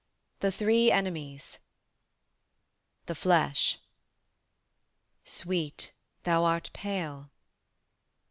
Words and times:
THE 0.39 0.51
THREE 0.51 0.91
ENEMIES. 0.91 1.59
THE 3.05 3.13
FLESH. 3.13 3.77
"Sweet, 5.23 5.93
thou 6.23 6.43
art 6.43 6.71
pale." 6.73 7.29